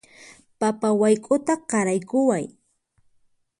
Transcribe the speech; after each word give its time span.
Papa 0.59 0.89
wayk'uta 1.01 1.53
qaraykuway 1.69 2.45